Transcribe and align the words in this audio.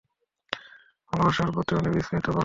ভালোবাসার 1.09 1.49
প্রতি 1.53 1.71
উনি 1.75 1.89
বিস্মৃতি-পরায়ণ। 1.95 2.39